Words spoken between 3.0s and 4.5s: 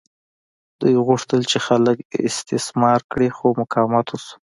کړي خو مقاومت وشو.